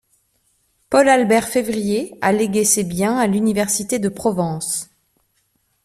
[0.89, 4.89] Paul-Albert Février a légué ses biens à l'Université de Provence.